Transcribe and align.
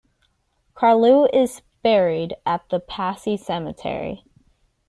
Carlu 0.75 1.29
is 1.31 1.61
buried 1.83 2.33
at 2.43 2.67
the 2.69 2.79
Passy 2.79 3.37
Cemetery. 3.37 4.25